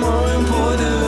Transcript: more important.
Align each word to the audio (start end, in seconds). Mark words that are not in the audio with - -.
more 0.00 0.32
important. 0.34 0.99